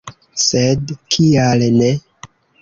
[0.43, 1.91] Sed kial ne?